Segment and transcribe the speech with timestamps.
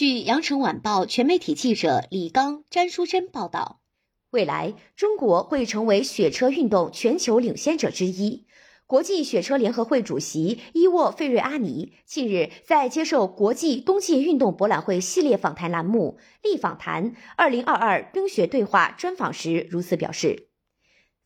[0.00, 3.82] 据羊城晚报全媒体记者李刚、詹淑珍报道，
[4.30, 8.46] 未来中国会成为雪车运动全球领先者之一。
[8.86, 20.48] 国际雪车联合会主席伊沃·费瑞阿尼近日在接受国际冬季运动博览会系列访谈栏目“力访谈二零二二冰雪对话”专访时如此表示。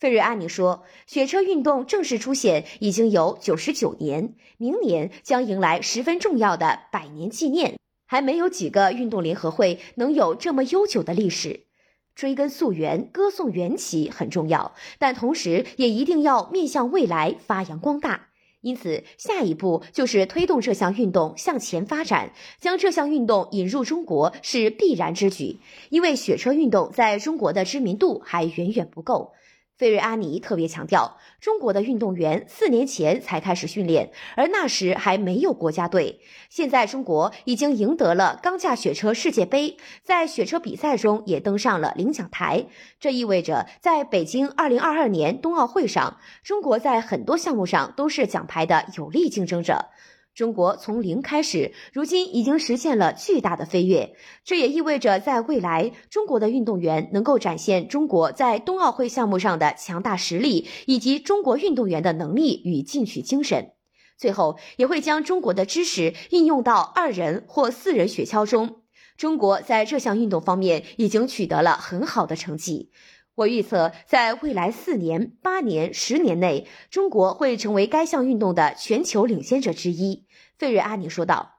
[0.01, 7.77] 费瑞阿尼说：“雪车运动正式出现已经有九十九年，明年将迎来十分重要的百年纪念。”
[8.15, 11.65] 还没有几个运动联合会能有这么悠久的历史，
[12.15, 18.29] 追根溯源、歌颂缘起很重要，但同时也一定要面向未来发扬光大。
[18.61, 25.59] 因此，下一步就是推动这项运动向前发展，将这项运动引入中国是必然之举，
[25.91, 29.33] 因为雪车运动在中国的知名度还远远不够。
[29.77, 36.21] 费瑞阿尼特别强调，中国的运动员四年前才开始训练，而那时还没有国家队。
[36.49, 42.67] 现在中国已经赢得了钢架雪车世界杯，在雪车比赛中也登上了领奖台。
[43.01, 49.87] 这意味着，在北京二零二二年冬奥会上，中国在很多项目上都是奖牌的有力竞争者。
[50.35, 54.17] 中国从零开始，如今已经实现了巨大的飞跃。
[54.45, 63.71] 这也意味着，在未来，中国的运动员能够展现中国在冬奥会项目上的强大实力，以及中国运动员的能力与进取精神。
[64.19, 68.81] 最后，也会将中国的知识应用到二人或四人雪橇中。
[69.17, 72.91] 中国在这项运动方面已经取得了很好的成绩。
[73.37, 80.25] 我预测，在未来四年、八年、十年内，中国会成为该项运动的全球领先者之一。
[80.57, 81.51] 费瑞阿尼说道。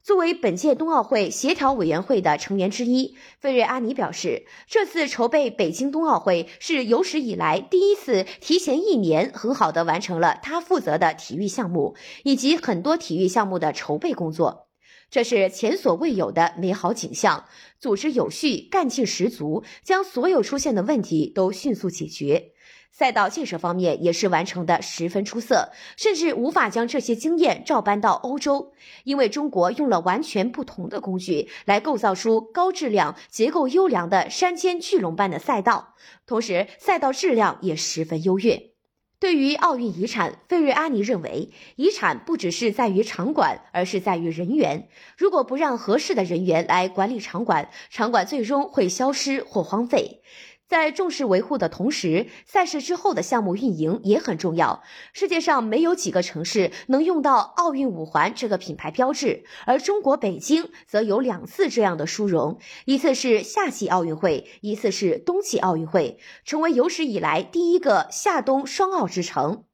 [0.00, 14.67] 作为本届冬奥会协调委员会的成员之一，费瑞阿尼表示，这次筹备北京冬奥会是有史以来第一次提前一年很好的完成了他负责的体育项目以及很多体育项目的筹备工作。
[15.10, 17.44] 这是前所未有的美好景象，
[17.78, 22.52] 组织有序，干劲十足，将所有出现的问题都迅速解决。
[22.90, 28.72] 赛道建设方面也是完成的十分出色，甚至无法将这些经验照搬到欧洲，
[29.04, 35.94] 因为中国用了完全不同的工具来构造出高质量、结构优良的山间巨龙般的赛道，
[36.26, 38.77] 同时赛道质量也十分优越。
[39.20, 44.88] 对于奥运遗产，费瑞阿尼认为，遗产不只是在于场馆，而是在于人员。
[45.16, 50.22] 如果不让合适的人员来管理场馆，场馆最终会消失或荒废。
[50.68, 54.82] 在重视维护的同时，赛事之后的项目运营也很重要。
[55.14, 69.64] 世界上没有几个城市能用到奥运五环这个品牌标志，而中国北京则有两次这样的殊荣：一次是夏季奥运会，一次是冬季奥运会，成为有史以来第一个夏冬双奥之城。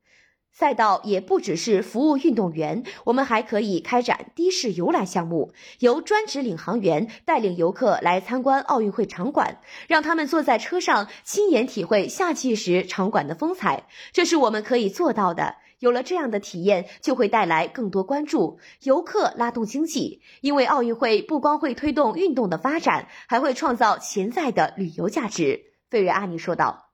[0.55, 13.89] 赛道也不只是服务运动员，我们还可以开展的士游览项目，由专职领航员带领游客来参观奥运会场馆，让他们坐在车上亲眼体会夏季时场馆的风采。
[14.13, 15.57] 这是我们可以做到的。
[15.81, 20.23] 有了这样的体验，就会带来更多关注，游客拉动经济。
[20.41, 25.73] 因为奥运会不光会推动运动的发展，还会创造潜在的旅游价值。
[25.91, 26.94] 费瑞阿尼说道。